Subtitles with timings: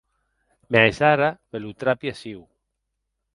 [0.75, 2.41] Mès ara me lo trapi aciu.